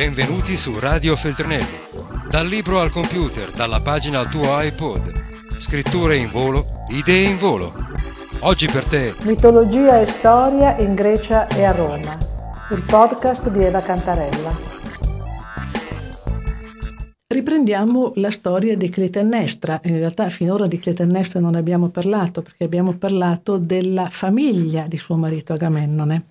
Benvenuti 0.00 0.56
su 0.56 0.78
Radio 0.78 1.14
Feltrinelli. 1.14 1.76
Dal 2.30 2.46
libro 2.46 2.80
al 2.80 2.90
computer, 2.90 3.50
dalla 3.50 3.82
pagina 3.82 4.20
al 4.20 4.30
tuo 4.30 4.58
iPod. 4.58 5.12
Scritture 5.58 6.16
in 6.16 6.30
volo, 6.30 6.64
idee 6.88 7.28
in 7.28 7.36
volo. 7.36 7.70
Oggi 8.38 8.64
per 8.64 8.84
te. 8.84 9.14
Mitologia 9.24 10.00
e 10.00 10.06
storia 10.06 10.78
in 10.78 10.94
Grecia 10.94 11.48
e 11.48 11.64
a 11.64 11.72
Roma. 11.72 12.16
Il 12.70 12.82
podcast 12.84 13.50
di 13.50 13.62
Eva 13.62 13.82
Cantarella. 13.82 14.56
Riprendiamo 17.26 18.12
la 18.14 18.30
storia 18.30 18.78
di 18.78 18.88
Clitennestra. 18.88 19.82
In 19.84 19.98
realtà 19.98 20.30
finora 20.30 20.66
di 20.66 20.78
Clitennestra 20.78 21.40
non 21.40 21.56
abbiamo 21.56 21.90
parlato 21.90 22.40
perché 22.40 22.64
abbiamo 22.64 22.94
parlato 22.94 23.58
della 23.58 24.08
famiglia 24.08 24.86
di 24.88 24.96
suo 24.96 25.16
marito 25.16 25.52
Agamennone. 25.52 26.24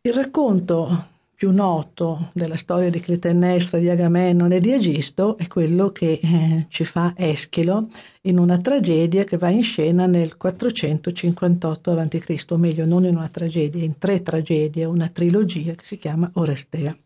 Il 0.00 0.14
racconto 0.14 1.16
più 1.38 1.52
noto 1.52 2.30
della 2.32 2.56
storia 2.56 2.90
di 2.90 2.98
Clitennestra, 2.98 3.78
di 3.78 3.88
Agamennone 3.88 4.56
e 4.56 4.60
di 4.60 4.72
Egisto 4.72 5.38
è 5.38 5.46
quello 5.46 5.92
che 5.92 6.18
eh, 6.20 6.66
ci 6.68 6.82
fa 6.82 7.12
Eschilo 7.16 7.90
in 8.22 8.40
una 8.40 8.58
tragedia 8.58 9.22
che 9.22 9.36
va 9.36 9.48
in 9.48 9.62
scena 9.62 10.06
nel 10.06 10.36
458 10.36 11.92
a.C., 11.92 12.44
o 12.48 12.56
meglio 12.56 12.84
non 12.86 13.04
in 13.04 13.14
una 13.14 13.28
tragedia, 13.28 13.84
in 13.84 13.98
tre 13.98 14.20
tragedie, 14.20 14.84
una 14.84 15.10
trilogia 15.10 15.74
che 15.74 15.84
si 15.84 15.96
chiama 15.96 16.28
Orestea. 16.34 16.96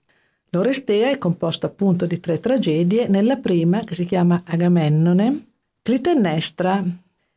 L'Orestea 0.49 1.11
è 1.11 1.19
composta 1.19 1.67
appunto 1.67 2.07
di 2.07 2.19
tre 2.19 2.41
tragedie, 2.41 3.09
nella 3.09 3.37
prima 3.37 3.81
che 3.81 3.95
si 3.95 4.07
chiama 4.07 4.45
Agamennone, 4.47 5.49
Clitennestra 5.83 6.83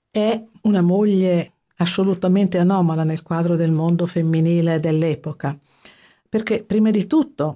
è 0.10 0.42
una 0.62 0.82
moglie 0.82 1.52
assolutamente 1.76 2.58
anomala 2.58 3.04
nel 3.04 3.22
quadro 3.22 3.58
del 3.58 3.72
mondo 3.72 4.06
femminile 4.06 4.80
dell'epoca 4.80 5.60
perché 6.36 6.64
prima 6.64 6.92
di 6.92 7.08
tutto 7.08 7.56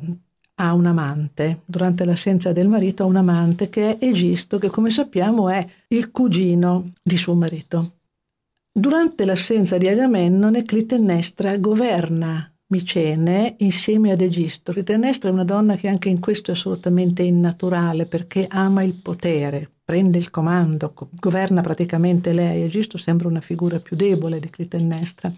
ha 0.56 0.72
un 0.74 0.86
amante, 0.86 1.64
durante 1.66 2.06
l'assenza 2.06 2.54
del 2.54 2.70
marito 2.70 3.04
ha 3.04 3.08
un 3.08 3.18
amante 3.18 3.68
che 3.68 3.98
è 3.98 4.06
Egisto, 4.06 4.58
che 4.58 4.70
come 4.70 4.90
sappiamo 4.90 5.50
è 5.50 5.68
il 5.90 6.12
cugino 6.12 6.94
di 7.04 7.18
suo 7.18 7.34
marito. 7.34 7.98
Durante 8.72 9.26
l'assenza 9.26 9.78
di 9.78 9.90
Agamennone, 9.90 10.64
Clitennestra 10.64 11.58
governa 11.58 12.50
Micene 12.68 13.56
insieme 13.58 14.14
ad 14.14 14.22
Egisto. 14.22 14.72
Clitennestra 14.72 15.30
è 15.30 15.34
una 15.34 15.44
donna 15.44 15.76
che 15.76 15.90
anche 15.90 16.08
in 16.08 16.22
questo 16.22 16.52
è 16.52 16.54
assolutamente 16.54 17.22
innaturale 17.22 18.06
perché 18.06 18.48
ama 18.50 18.82
il 18.84 18.94
potere, 18.94 19.70
prende 19.84 20.20
il 20.20 20.30
comando, 20.30 20.94
governa 21.20 21.60
praticamente 21.60 22.32
lei. 22.32 22.62
Egisto 22.62 22.98
sembra 22.98 23.28
una 23.28 23.42
figura 23.42 23.78
più 23.80 23.98
debole 23.98 24.40
di 24.40 24.50
Clitennestra. 24.50 25.34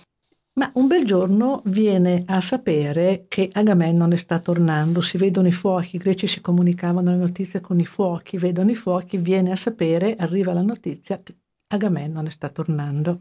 Ma 0.54 0.70
un 0.76 0.88
bel 0.88 1.06
giorno 1.06 1.62
viene 1.66 2.24
a 2.26 2.42
sapere 2.42 3.26
che 3.30 3.50
Agamennone 3.54 4.18
sta 4.18 4.38
tornando, 4.40 5.00
si 5.00 5.18
vedono 5.18 5.48
i 5.48 5.54
fuochi, 5.54 5.96
i 5.96 6.00
greci 6.00 6.28
si 6.28 6.42
comunicavano 6.42 7.12
le 7.12 7.16
notizie 7.16 7.62
con 7.62 7.80
i 7.80 7.86
fuochi, 7.86 8.38
vedono 8.38 8.70
i 8.70 8.76
fuochi, 8.76 9.18
viene 9.18 9.52
a 9.52 9.56
sapere, 9.56 10.16
arriva 10.18 10.52
la 10.52 10.62
notizia 10.62 11.22
che 11.24 11.36
Agamennone 11.68 12.30
sta 12.32 12.50
tornando. 12.50 13.20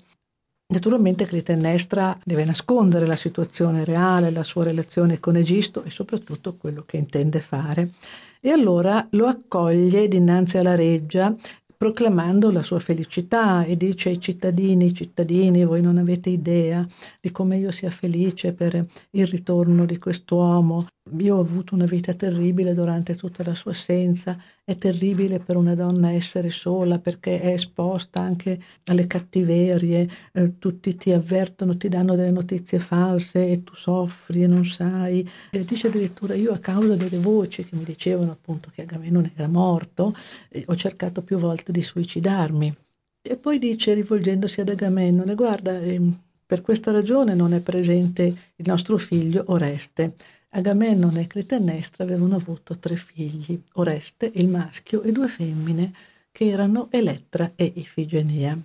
Naturalmente 0.72 1.24
Clitennestra 1.24 2.18
deve 2.24 2.44
nascondere 2.44 3.06
la 3.06 3.16
situazione 3.16 3.84
reale, 3.84 4.30
la 4.30 4.44
sua 4.44 4.64
relazione 4.64 5.20
con 5.20 5.36
Egisto 5.36 5.84
e 5.84 5.90
soprattutto 5.90 6.56
quello 6.56 6.84
che 6.84 6.96
intende 6.96 7.40
fare. 7.40 7.92
E 8.40 8.50
allora 8.50 9.06
lo 9.10 9.26
accoglie 9.26 10.08
dinanzi 10.08 10.58
alla 10.58 10.74
reggia 10.74 11.34
proclamando 11.80 12.50
la 12.50 12.62
sua 12.62 12.78
felicità 12.78 13.64
e 13.64 13.74
dice 13.74 14.10
ai 14.10 14.20
cittadini, 14.20 14.92
cittadini, 14.92 15.64
voi 15.64 15.80
non 15.80 15.96
avete 15.96 16.28
idea 16.28 16.86
di 17.18 17.30
come 17.30 17.56
io 17.56 17.70
sia 17.70 17.88
felice 17.88 18.52
per 18.52 18.84
il 19.12 19.26
ritorno 19.26 19.86
di 19.86 19.96
quest'uomo. 19.96 20.84
Io 21.18 21.36
ho 21.36 21.40
avuto 21.40 21.74
una 21.74 21.86
vita 21.86 22.14
terribile 22.14 22.72
durante 22.74 23.16
tutta 23.16 23.42
la 23.42 23.54
sua 23.54 23.72
assenza, 23.72 24.38
è 24.62 24.76
terribile 24.76 25.40
per 25.40 25.56
una 25.56 25.74
donna 25.74 26.12
essere 26.12 26.50
sola 26.50 26.98
perché 26.98 27.40
è 27.40 27.48
esposta 27.52 28.20
anche 28.20 28.60
alle 28.84 29.06
cattiverie, 29.06 30.08
eh, 30.32 30.58
tutti 30.58 30.94
ti 30.96 31.10
avvertono, 31.12 31.76
ti 31.76 31.88
danno 31.88 32.14
delle 32.14 32.30
notizie 32.30 32.78
false 32.78 33.48
e 33.48 33.64
tu 33.64 33.74
soffri 33.74 34.44
e 34.44 34.46
non 34.46 34.64
sai. 34.64 35.28
E 35.50 35.64
dice 35.64 35.88
addirittura 35.88 36.34
io 36.34 36.52
a 36.52 36.58
causa 36.58 36.94
delle 36.94 37.18
voci 37.18 37.64
che 37.64 37.74
mi 37.74 37.84
dicevano 37.84 38.30
appunto 38.32 38.70
che 38.72 38.82
Agamennone 38.82 39.32
era 39.34 39.48
morto, 39.48 40.14
eh, 40.48 40.64
ho 40.66 40.76
cercato 40.76 41.22
più 41.22 41.38
volte 41.38 41.72
di 41.72 41.82
suicidarmi. 41.82 42.74
E 43.22 43.36
poi 43.36 43.58
dice 43.58 43.94
rivolgendosi 43.94 44.60
ad 44.60 44.68
Agamennone, 44.68 45.34
guarda, 45.34 45.78
eh, 45.80 46.00
per 46.46 46.62
questa 46.62 46.90
ragione 46.90 47.34
non 47.34 47.52
è 47.52 47.60
presente 47.60 48.22
il 48.56 48.64
nostro 48.66 48.96
figlio 48.96 49.44
Oreste 49.48 50.14
Agamennone 50.52 51.22
e 51.22 51.26
Clitennestra 51.26 52.04
avevano 52.04 52.36
avuto 52.36 52.78
tre 52.78 52.96
figli, 52.96 53.60
Oreste, 53.74 54.30
il 54.34 54.48
maschio, 54.48 55.02
e 55.02 55.12
due 55.12 55.28
femmine, 55.28 55.92
che 56.32 56.46
erano 56.48 56.88
Elettra 56.90 57.52
e 57.54 57.72
Ifigenia. 57.76 58.58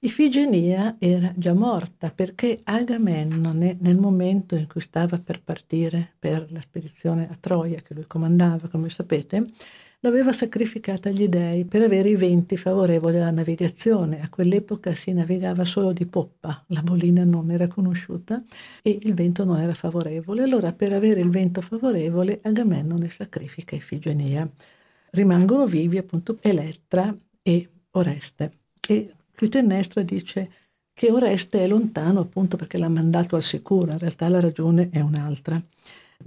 Ifigenia 0.00 0.96
era 0.98 1.32
già 1.36 1.52
morta 1.52 2.10
perché 2.10 2.60
Agamennone, 2.62 3.76
nel 3.80 3.96
momento 3.96 4.54
in 4.54 4.66
cui 4.68 4.80
stava 4.80 5.18
per 5.18 5.42
partire 5.42 6.14
per 6.18 6.46
la 6.52 6.60
spedizione 6.60 7.28
a 7.28 7.36
Troia, 7.38 7.80
che 7.80 7.94
lui 7.94 8.06
comandava, 8.06 8.68
come 8.68 8.88
sapete, 8.88 9.46
l'aveva 10.06 10.32
sacrificata 10.32 11.08
agli 11.08 11.26
dei 11.26 11.64
per 11.64 11.82
avere 11.82 12.10
i 12.10 12.14
venti 12.14 12.56
favorevoli 12.56 13.16
alla 13.16 13.32
navigazione. 13.32 14.22
A 14.22 14.28
quell'epoca 14.28 14.94
si 14.94 15.12
navigava 15.12 15.64
solo 15.64 15.92
di 15.92 16.06
poppa, 16.06 16.62
la 16.68 16.80
bolina 16.80 17.24
non 17.24 17.50
era 17.50 17.66
conosciuta 17.66 18.40
e 18.82 18.98
il 19.02 19.14
vento 19.14 19.44
non 19.44 19.58
era 19.58 19.74
favorevole. 19.74 20.44
Allora 20.44 20.72
per 20.72 20.92
avere 20.92 21.20
il 21.20 21.30
vento 21.30 21.60
favorevole 21.60 22.38
Agamennone 22.42 23.10
sacrifica 23.10 23.74
Ifigenia. 23.74 24.48
Rimangono 25.10 25.66
vivi 25.66 25.98
appunto 25.98 26.38
Elettra 26.40 27.12
e 27.42 27.68
Oreste. 27.90 28.52
E 28.86 29.12
Clitennestra 29.32 30.02
dice 30.02 30.50
che 30.92 31.10
Oreste 31.10 31.64
è 31.64 31.66
lontano 31.66 32.20
appunto 32.20 32.56
perché 32.56 32.78
l'ha 32.78 32.88
mandato 32.88 33.34
al 33.34 33.42
sicuro, 33.42 33.90
in 33.90 33.98
realtà 33.98 34.28
la 34.28 34.40
ragione 34.40 34.88
è 34.90 35.00
un'altra, 35.00 35.60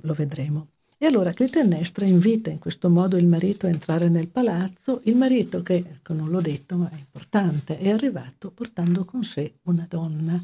lo 0.02 0.14
vedremo. 0.14 0.68
E 1.02 1.06
allora 1.06 1.32
Clitennestra 1.32 2.04
invita 2.04 2.50
in 2.50 2.60
questo 2.60 2.90
modo 2.90 3.16
il 3.16 3.26
marito 3.26 3.66
a 3.66 3.70
entrare 3.70 4.10
nel 4.10 4.28
palazzo, 4.28 5.00
il 5.06 5.16
marito 5.16 5.64
che, 5.64 5.76
ecco, 5.76 6.12
non 6.12 6.28
l'ho 6.28 6.42
detto 6.42 6.76
ma 6.76 6.90
è 6.90 6.98
importante, 6.98 7.78
è 7.78 7.90
arrivato 7.90 8.52
portando 8.52 9.06
con 9.06 9.24
sé 9.24 9.60
una 9.64 9.86
donna 9.88 10.38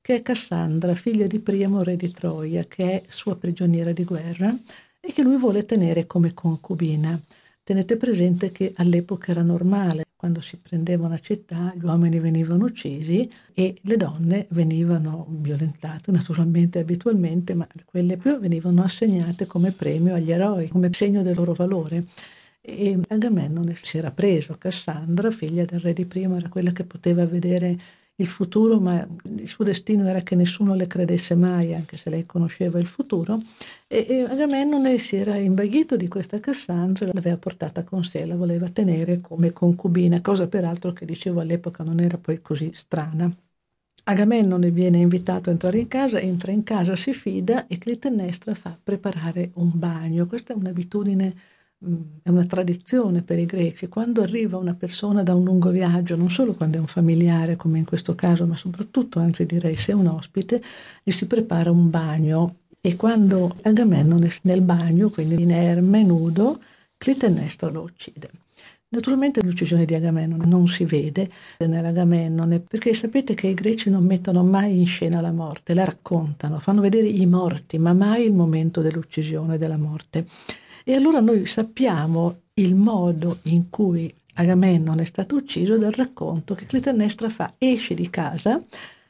che 0.00 0.16
è 0.16 0.22
Cassandra, 0.22 0.96
figlia 0.96 1.28
di 1.28 1.38
Priamo, 1.38 1.84
re 1.84 1.94
di 1.94 2.10
Troia, 2.10 2.64
che 2.64 2.82
è 2.82 3.02
sua 3.08 3.36
prigioniera 3.36 3.92
di 3.92 4.02
guerra 4.02 4.52
e 4.98 5.12
che 5.12 5.22
lui 5.22 5.36
vuole 5.36 5.64
tenere 5.64 6.08
come 6.08 6.34
concubina. 6.34 7.16
Tenete 7.62 7.96
presente 7.96 8.50
che 8.50 8.72
all'epoca 8.78 9.30
era 9.30 9.42
normale, 9.42 10.06
quando 10.20 10.42
si 10.42 10.58
prendeva 10.58 11.06
una 11.06 11.18
città, 11.18 11.72
gli 11.74 11.82
uomini 11.82 12.18
venivano 12.18 12.66
uccisi 12.66 13.26
e 13.54 13.78
le 13.80 13.96
donne 13.96 14.48
venivano 14.50 15.26
violentate, 15.30 16.12
naturalmente, 16.12 16.78
abitualmente, 16.78 17.54
ma 17.54 17.66
quelle 17.86 18.18
più 18.18 18.38
venivano 18.38 18.82
assegnate 18.82 19.46
come 19.46 19.70
premio 19.72 20.14
agli 20.14 20.30
eroi, 20.30 20.68
come 20.68 20.90
segno 20.92 21.22
del 21.22 21.34
loro 21.34 21.54
valore. 21.54 22.04
E 22.60 22.98
Agamennone 23.08 23.74
si 23.82 23.96
era 23.96 24.10
preso 24.10 24.58
Cassandra, 24.58 25.30
figlia 25.30 25.64
del 25.64 25.80
re 25.80 25.94
di 25.94 26.04
prima, 26.04 26.36
era 26.36 26.50
quella 26.50 26.72
che 26.72 26.84
poteva 26.84 27.24
vedere 27.24 27.78
il 28.20 28.26
futuro, 28.26 28.80
ma 28.80 29.06
il 29.36 29.48
suo 29.48 29.64
destino 29.64 30.06
era 30.06 30.20
che 30.20 30.34
nessuno 30.34 30.74
le 30.74 30.86
credesse 30.86 31.34
mai, 31.34 31.74
anche 31.74 31.96
se 31.96 32.10
lei 32.10 32.26
conosceva 32.26 32.78
il 32.78 32.86
futuro. 32.86 33.38
E, 33.86 34.06
e 34.08 34.22
Agamennone 34.22 34.98
si 34.98 35.16
era 35.16 35.36
invaghito 35.36 35.96
di 35.96 36.08
questa 36.08 36.38
Cassandra, 36.40 37.10
l'aveva 37.12 37.36
portata 37.38 37.82
con 37.84 38.04
sé, 38.04 38.24
la 38.26 38.36
voleva 38.36 38.68
tenere 38.68 39.20
come 39.20 39.52
concubina, 39.52 40.20
cosa 40.20 40.46
peraltro 40.48 40.92
che 40.92 41.04
dicevo 41.06 41.40
all'epoca 41.40 41.82
non 41.82 42.00
era 42.00 42.18
poi 42.18 42.40
così 42.42 42.70
strana. 42.74 43.32
Agamennone 44.04 44.70
viene 44.70 44.98
invitato 44.98 45.48
a 45.50 45.52
entrare 45.52 45.78
in 45.78 45.88
casa, 45.88 46.18
entra 46.20 46.52
in 46.52 46.62
casa, 46.64 46.96
si 46.96 47.12
fida 47.12 47.66
e 47.66 47.78
Clitennestra 47.78 48.54
fa 48.54 48.76
preparare 48.82 49.50
un 49.54 49.70
bagno. 49.74 50.26
Questa 50.26 50.52
è 50.52 50.56
un'abitudine 50.56 51.34
è 52.22 52.28
una 52.28 52.44
tradizione 52.44 53.22
per 53.22 53.38
i 53.38 53.46
greci, 53.46 53.88
quando 53.88 54.20
arriva 54.20 54.58
una 54.58 54.74
persona 54.74 55.22
da 55.22 55.34
un 55.34 55.44
lungo 55.44 55.70
viaggio, 55.70 56.14
non 56.14 56.30
solo 56.30 56.52
quando 56.52 56.76
è 56.76 56.80
un 56.80 56.86
familiare 56.86 57.56
come 57.56 57.78
in 57.78 57.86
questo 57.86 58.14
caso, 58.14 58.46
ma 58.46 58.56
soprattutto, 58.56 59.18
anzi 59.18 59.46
direi 59.46 59.76
se 59.76 59.92
è 59.92 59.94
un 59.94 60.06
ospite, 60.06 60.62
gli 61.02 61.10
si 61.10 61.26
prepara 61.26 61.70
un 61.70 61.88
bagno 61.88 62.56
e 62.82 62.96
quando 62.96 63.56
Agamennone 63.62 64.30
nel 64.42 64.60
bagno, 64.60 65.08
quindi 65.08 65.40
inerme, 65.40 66.02
nudo, 66.02 66.60
Clitennestra 66.98 67.70
lo 67.70 67.82
uccide. 67.82 68.30
Naturalmente 68.92 69.40
l'uccisione 69.40 69.84
di 69.84 69.94
Agamennone 69.94 70.46
non 70.46 70.66
si 70.66 70.84
vede 70.84 71.30
nell'Agamennone 71.58 72.58
perché 72.58 72.92
sapete 72.92 73.34
che 73.34 73.46
i 73.46 73.54
greci 73.54 73.88
non 73.88 74.04
mettono 74.04 74.42
mai 74.42 74.80
in 74.80 74.86
scena 74.86 75.20
la 75.20 75.30
morte, 75.30 75.74
la 75.74 75.84
raccontano, 75.84 76.58
fanno 76.58 76.80
vedere 76.80 77.06
i 77.06 77.24
morti, 77.24 77.78
ma 77.78 77.92
mai 77.92 78.24
il 78.24 78.32
momento 78.32 78.80
dell'uccisione, 78.80 79.58
della 79.58 79.76
morte. 79.76 80.26
E 80.82 80.94
allora 80.94 81.20
noi 81.20 81.46
sappiamo 81.46 82.40
il 82.54 82.74
modo 82.74 83.38
in 83.42 83.70
cui 83.70 84.12
Agamennone 84.34 85.02
è 85.02 85.06
stato 85.06 85.36
ucciso 85.36 85.78
dal 85.78 85.92
racconto 85.92 86.56
che 86.56 86.66
Clitennestra 86.66 87.28
fa, 87.28 87.54
esce 87.58 87.94
di 87.94 88.10
casa 88.10 88.60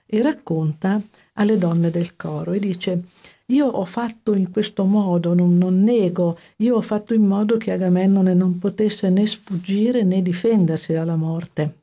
e 0.04 0.20
racconta 0.20 1.00
alle 1.34 1.56
donne 1.56 1.88
del 1.88 2.16
coro 2.16 2.52
e 2.52 2.58
dice 2.58 3.04
io 3.50 3.66
ho 3.66 3.84
fatto 3.84 4.34
in 4.34 4.50
questo 4.50 4.84
modo, 4.84 5.34
non, 5.34 5.58
non, 5.58 5.82
nego, 5.82 6.38
io 6.56 6.76
ho 6.76 6.80
fatto 6.80 7.14
in 7.14 7.26
modo 7.26 7.56
che 7.56 7.72
Agamennone 7.72 8.34
non 8.34 8.58
potesse 8.58 9.10
né 9.10 9.26
sfuggire 9.26 10.02
né 10.02 10.22
difendersi 10.22 10.92
dalla 10.92 11.16
morte. 11.16 11.74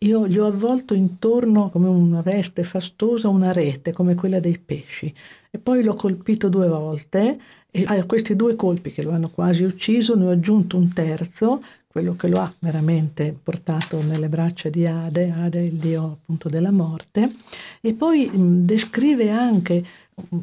Io 0.00 0.26
gli 0.28 0.38
ho 0.38 0.46
avvolto 0.46 0.94
intorno 0.94 1.70
come 1.70 1.88
una 1.88 2.20
veste 2.20 2.62
fastosa 2.62 3.28
una 3.28 3.52
rete 3.52 3.92
come 3.92 4.14
quella 4.14 4.40
dei 4.40 4.58
pesci 4.58 5.12
e 5.50 5.58
poi 5.58 5.82
l'ho 5.82 5.94
colpito 5.94 6.50
due 6.50 6.68
volte 6.68 7.40
e 7.70 7.84
a 7.84 8.04
questi 8.04 8.36
due 8.36 8.56
colpi 8.56 8.92
che 8.92 9.02
lo 9.02 9.12
hanno 9.12 9.30
quasi 9.30 9.62
ucciso 9.62 10.14
ne 10.14 10.26
ho 10.26 10.30
aggiunto 10.30 10.76
un 10.76 10.92
terzo, 10.92 11.62
quello 11.86 12.14
che 12.14 12.28
lo 12.28 12.40
ha 12.40 12.54
veramente 12.58 13.34
portato 13.42 14.02
nelle 14.02 14.28
braccia 14.28 14.68
di 14.68 14.86
Ade, 14.86 15.30
Ade 15.30 15.62
il 15.62 15.74
dio 15.76 16.18
appunto 16.20 16.50
della 16.50 16.70
morte, 16.70 17.32
e 17.80 17.94
poi 17.94 18.28
mh, 18.28 18.64
descrive 18.66 19.30
anche 19.30 19.82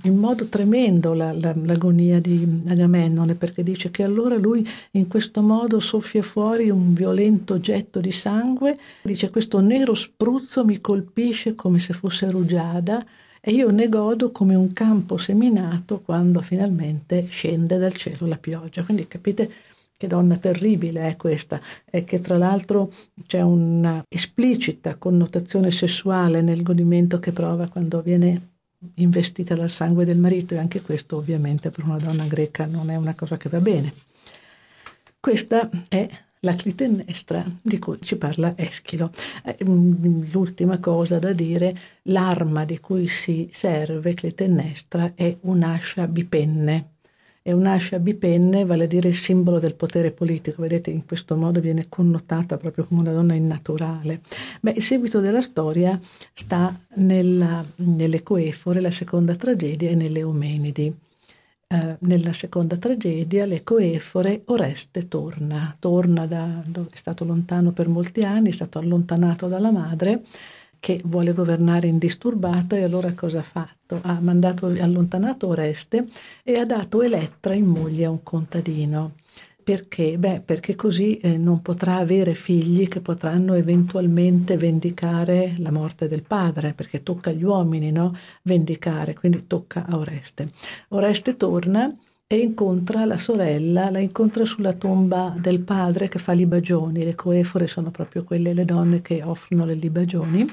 in 0.03 0.17
modo 0.17 0.47
tremendo 0.49 1.13
la, 1.13 1.31
la, 1.31 1.53
l'agonia 1.55 2.19
di 2.19 2.63
Agamennone 2.67 3.33
perché 3.33 3.63
dice 3.63 3.89
che 3.89 4.03
allora 4.03 4.35
lui 4.35 4.67
in 4.91 5.07
questo 5.07 5.41
modo 5.41 5.79
soffia 5.79 6.21
fuori 6.21 6.69
un 6.69 6.91
violento 6.91 7.59
getto 7.59 7.99
di 7.99 8.11
sangue, 8.11 8.77
dice 9.01 9.31
questo 9.31 9.59
nero 9.61 9.95
spruzzo 9.95 10.63
mi 10.63 10.79
colpisce 10.79 11.55
come 11.55 11.79
se 11.79 11.93
fosse 11.93 12.29
rugiada 12.29 13.03
e 13.41 13.51
io 13.51 13.71
ne 13.71 13.89
godo 13.89 14.31
come 14.31 14.53
un 14.53 14.71
campo 14.73 15.17
seminato 15.17 16.01
quando 16.01 16.41
finalmente 16.41 17.25
scende 17.29 17.77
dal 17.77 17.93
cielo 17.93 18.27
la 18.27 18.37
pioggia. 18.37 18.83
Quindi 18.83 19.07
capite 19.07 19.51
che 19.97 20.07
donna 20.07 20.37
terribile 20.37 21.07
è 21.07 21.15
questa, 21.17 21.61
e 21.89 22.03
che 22.03 22.19
tra 22.19 22.37
l'altro 22.37 22.91
c'è 23.25 23.41
una 23.41 24.03
esplicita 24.07 24.95
connotazione 24.95 25.71
sessuale 25.71 26.41
nel 26.41 26.61
godimento 26.61 27.19
che 27.19 27.31
prova 27.31 27.67
quando 27.67 28.01
viene 28.01 28.52
investita 28.95 29.55
dal 29.55 29.69
sangue 29.69 30.05
del 30.05 30.17
marito 30.17 30.53
e 30.53 30.57
anche 30.57 30.81
questo 30.81 31.17
ovviamente 31.17 31.69
per 31.69 31.83
una 31.85 31.97
donna 31.97 32.25
greca 32.25 32.65
non 32.65 32.89
è 32.89 32.95
una 32.95 33.15
cosa 33.15 33.37
che 33.37 33.49
va 33.49 33.59
bene. 33.59 33.93
Questa 35.19 35.69
è 35.87 36.09
la 36.39 36.53
clitennestra 36.53 37.45
di 37.61 37.79
cui 37.79 37.97
ci 38.01 38.17
parla 38.17 38.53
Eschilo. 38.57 39.11
Eh, 39.43 39.57
mm, 39.63 40.31
l'ultima 40.31 40.79
cosa 40.79 41.19
da 41.19 41.33
dire, 41.33 41.77
l'arma 42.03 42.65
di 42.65 42.79
cui 42.79 43.07
si 43.07 43.49
serve 43.51 44.13
clitennestra 44.13 45.13
è 45.15 45.35
un'ascia 45.41 46.07
bipenne 46.07 46.92
è 47.43 47.51
un'ascia 47.51 47.99
bipenne, 47.99 48.63
vale 48.63 48.85
a 48.85 48.87
dire 48.87 49.09
il 49.09 49.15
simbolo 49.15 49.59
del 49.59 49.75
potere 49.75 50.11
politico. 50.11 50.61
Vedete, 50.61 50.91
in 50.91 51.05
questo 51.05 51.35
modo 51.35 51.59
viene 51.59 51.87
connotata 51.89 52.55
proprio 52.55 52.85
come 52.85 53.01
una 53.01 53.11
donna 53.11 53.33
innaturale. 53.33 54.21
Beh, 54.61 54.71
il 54.77 54.81
seguito 54.81 55.19
della 55.19 55.41
storia 55.41 55.99
sta 56.31 56.73
nella, 56.95 57.63
nelle 57.75 58.23
Coefore, 58.23 58.79
la 58.79 58.91
seconda 58.91 59.35
tragedia, 59.35 59.89
e 59.89 59.95
nelle 59.95 60.23
Omenidi. 60.23 60.95
Eh, 61.67 61.97
nella 61.99 62.31
seconda 62.31 62.77
tragedia, 62.77 63.45
le 63.45 63.61
Coefore, 63.63 64.43
Oreste 64.45 65.09
torna, 65.09 65.75
torna 65.77 66.25
da 66.25 66.63
è 66.65 66.95
stato 66.95 67.25
lontano 67.25 67.73
per 67.73 67.89
molti 67.89 68.23
anni, 68.23 68.49
è 68.49 68.53
stato 68.53 68.79
allontanato 68.79 69.47
dalla 69.47 69.71
madre 69.71 70.23
che 70.83 70.99
vuole 71.05 71.31
governare 71.31 71.87
indisturbata 71.87 72.75
e 72.75 72.83
allora 72.83 73.13
cosa 73.13 73.39
ha 73.39 73.41
fatto? 73.41 74.01
Ha 74.01 74.19
mandato, 74.19 74.65
allontanato 74.65 75.47
Oreste 75.47 76.09
e 76.43 76.57
ha 76.57 76.65
dato 76.65 77.01
Elettra 77.01 77.53
in 77.53 77.67
moglie 77.67 78.03
a 78.03 78.09
un 78.09 78.21
contadino. 78.21 79.13
Perché? 79.63 80.17
Beh, 80.17 80.41
perché 80.41 80.75
così 80.75 81.19
eh, 81.19 81.37
non 81.37 81.61
potrà 81.61 81.95
avere 81.95 82.33
figli 82.33 82.89
che 82.89 82.99
potranno 82.99 83.53
eventualmente 83.53 84.57
vendicare 84.57 85.55
la 85.59 85.71
morte 85.71 86.09
del 86.09 86.23
padre, 86.23 86.73
perché 86.73 87.01
tocca 87.01 87.29
agli 87.29 87.45
uomini, 87.45 87.89
no? 87.89 88.13
Vendicare, 88.41 89.13
quindi 89.13 89.47
tocca 89.47 89.85
a 89.87 89.95
Oreste. 89.95 90.51
Oreste 90.89 91.37
torna 91.37 91.97
e 92.27 92.37
incontra 92.37 93.05
la 93.05 93.17
sorella, 93.17 93.89
la 93.89 93.99
incontra 93.99 94.45
sulla 94.45 94.73
tomba 94.73 95.35
del 95.37 95.61
padre 95.61 96.07
che 96.07 96.19
fa 96.19 96.31
libagioni, 96.33 97.03
le 97.03 97.15
coefore 97.15 97.67
sono 97.67 97.91
proprio 97.91 98.23
quelle 98.23 98.53
le 98.53 98.65
donne 98.65 99.01
che 99.01 99.21
offrono 99.23 99.65
le 99.65 99.75
libagioni, 99.75 100.45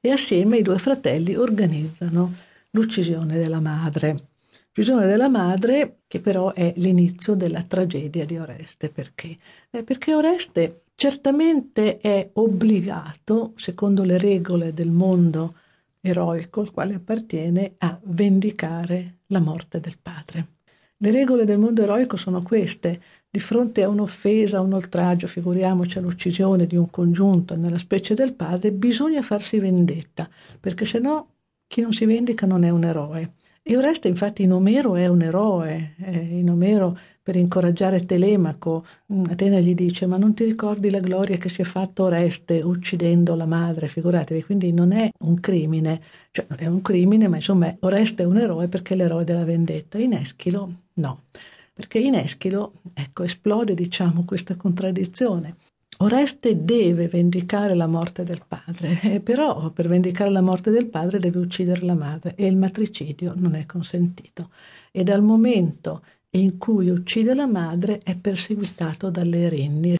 e 0.00 0.10
assieme 0.10 0.58
i 0.58 0.62
due 0.62 0.78
fratelli 0.78 1.34
organizzano 1.34 2.32
l'uccisione 2.70 3.36
della 3.36 3.60
madre. 3.60 4.28
L'uccisione 4.68 5.06
della 5.06 5.28
madre 5.28 6.00
che 6.06 6.20
però 6.20 6.52
è 6.52 6.72
l'inizio 6.76 7.34
della 7.34 7.62
tragedia 7.62 8.24
di 8.24 8.38
Oreste. 8.38 8.90
Perché? 8.90 9.36
Eh, 9.70 9.82
perché 9.82 10.14
Oreste 10.14 10.82
certamente 10.94 11.98
è 11.98 12.30
obbligato, 12.34 13.54
secondo 13.56 14.04
le 14.04 14.18
regole 14.18 14.72
del 14.72 14.90
mondo 14.90 15.54
eroico 16.00 16.60
al 16.60 16.70
quale 16.70 16.94
appartiene, 16.94 17.72
a 17.78 17.98
vendicare 18.04 19.18
la 19.26 19.40
morte 19.40 19.80
del 19.80 19.98
padre. 20.00 20.57
Le 21.00 21.12
regole 21.12 21.44
del 21.44 21.58
mondo 21.58 21.82
eroico 21.82 22.16
sono 22.16 22.42
queste. 22.42 23.00
Di 23.30 23.38
fronte 23.38 23.84
a 23.84 23.88
un'offesa, 23.88 24.58
a 24.58 24.62
un 24.62 24.72
oltraggio, 24.72 25.28
figuriamoci 25.28 25.98
all'uccisione 25.98 26.66
di 26.66 26.74
un 26.74 26.90
congiunto 26.90 27.54
nella 27.54 27.78
specie 27.78 28.14
del 28.14 28.32
padre, 28.32 28.72
bisogna 28.72 29.22
farsi 29.22 29.60
vendetta, 29.60 30.28
perché 30.58 30.84
se 30.84 30.98
no 30.98 31.34
chi 31.68 31.82
non 31.82 31.92
si 31.92 32.04
vendica 32.04 32.46
non 32.46 32.64
è 32.64 32.70
un 32.70 32.82
eroe. 32.82 33.34
E 33.62 33.76
Oreste 33.76 34.08
infatti 34.08 34.42
in 34.42 34.52
Omero 34.52 34.96
è 34.96 35.06
un 35.06 35.22
eroe, 35.22 35.94
eh, 35.98 36.16
in 36.16 36.50
Omero 36.50 36.98
per 37.22 37.36
incoraggiare 37.36 38.04
Telemaco, 38.04 38.84
mm, 39.12 39.26
Atena 39.30 39.60
gli 39.60 39.74
dice 39.74 40.06
ma 40.06 40.16
non 40.16 40.34
ti 40.34 40.42
ricordi 40.44 40.90
la 40.90 41.00
gloria 41.00 41.36
che 41.36 41.48
si 41.48 41.60
è 41.60 41.64
fatta 41.64 42.02
Oreste 42.02 42.60
uccidendo 42.62 43.36
la 43.36 43.46
madre, 43.46 43.86
figuratevi, 43.86 44.42
quindi 44.42 44.72
non 44.72 44.90
è 44.90 45.10
un 45.20 45.38
crimine, 45.38 46.00
cioè 46.32 46.46
è 46.46 46.66
un 46.66 46.82
crimine 46.82 47.28
ma 47.28 47.36
insomma 47.36 47.72
Oreste 47.80 48.24
è 48.24 48.26
un 48.26 48.38
eroe 48.38 48.66
perché 48.66 48.94
è 48.94 48.96
l'eroe 48.96 49.22
della 49.24 49.44
vendetta, 49.44 49.98
in 49.98 50.14
Eschilo 50.14 50.86
no, 50.98 51.24
perché 51.72 51.98
in 51.98 52.14
Eschilo 52.14 52.74
ecco, 52.94 53.22
esplode 53.22 53.74
diciamo 53.74 54.24
questa 54.24 54.56
contraddizione. 54.56 55.56
Oreste 56.00 56.64
deve 56.64 57.08
vendicare 57.08 57.74
la 57.74 57.88
morte 57.88 58.22
del 58.22 58.42
padre, 58.46 59.00
eh, 59.14 59.20
però 59.20 59.70
per 59.70 59.88
vendicare 59.88 60.30
la 60.30 60.40
morte 60.40 60.70
del 60.70 60.86
padre 60.86 61.18
deve 61.18 61.38
uccidere 61.38 61.84
la 61.84 61.94
madre 61.94 62.34
e 62.36 62.46
il 62.46 62.56
matricidio 62.56 63.32
non 63.36 63.54
è 63.54 63.66
consentito. 63.66 64.50
E 64.92 65.02
dal 65.02 65.22
momento 65.22 66.02
in 66.30 66.58
cui 66.58 66.88
uccide 66.88 67.34
la 67.34 67.46
madre 67.46 68.00
è 68.02 68.16
perseguitato 68.16 69.10
dalle 69.10 69.44
Erinni. 69.44 69.96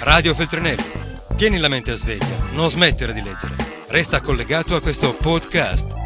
Radio 0.00 0.34
Feltrinelli, 0.34 0.82
tieni 1.36 1.58
la 1.58 1.68
mente 1.68 1.90
a 1.90 1.96
sveglia, 1.96 2.52
non 2.54 2.68
smettere 2.68 3.12
di 3.12 3.22
leggere. 3.22 3.56
Resta 3.88 4.20
collegato 4.20 4.74
a 4.76 4.80
questo 4.80 5.14
podcast 5.14 6.03